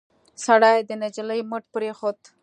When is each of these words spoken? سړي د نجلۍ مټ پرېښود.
سړي 0.45 0.77
د 0.89 0.91
نجلۍ 1.01 1.41
مټ 1.49 1.63
پرېښود. 1.73 2.17